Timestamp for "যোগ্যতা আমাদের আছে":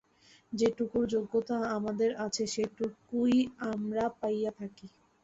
1.07-2.43